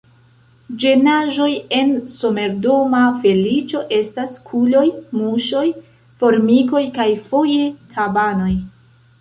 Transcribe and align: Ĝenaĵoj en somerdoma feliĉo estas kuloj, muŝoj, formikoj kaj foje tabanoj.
Ĝenaĵoj 0.83 1.49
en 1.79 1.91
somerdoma 2.13 3.01
feliĉo 3.25 3.83
estas 3.99 4.39
kuloj, 4.49 4.83
muŝoj, 5.21 5.65
formikoj 6.23 6.83
kaj 6.99 7.09
foje 7.29 7.71
tabanoj. 7.95 8.53